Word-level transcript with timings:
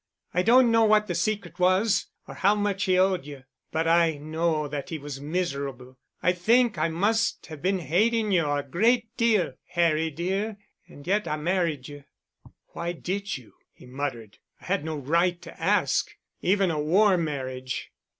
I 0.33 0.41
don't 0.41 0.71
know 0.71 0.83
what 0.83 1.05
the 1.05 1.13
secret 1.13 1.59
was, 1.59 2.07
or 2.27 2.33
how 2.33 2.55
much 2.55 2.85
he 2.85 2.97
owed 2.97 3.23
you, 3.23 3.43
but 3.71 3.87
I 3.87 4.13
know 4.17 4.67
that 4.67 4.89
he 4.89 4.97
was 4.97 5.21
miserable. 5.21 5.95
I 6.23 6.31
think 6.31 6.75
I 6.75 6.89
must 6.89 7.45
have 7.45 7.61
been 7.61 7.77
hating 7.77 8.31
you 8.31 8.49
a 8.51 8.63
great 8.63 9.15
deal, 9.15 9.53
Harry 9.67 10.09
dear—and 10.09 11.05
yet 11.05 11.27
I 11.27 11.35
married 11.37 11.87
you." 11.87 12.03
"Why 12.69 12.93
did 12.93 13.37
you?" 13.37 13.53
he 13.71 13.85
muttered. 13.85 14.39
"I 14.59 14.65
had 14.65 14.83
no 14.83 14.95
right 14.97 15.39
to 15.43 15.61
ask—even 15.61 16.71
a 16.71 16.79
war 16.81 17.15
marriage." 17.15 17.91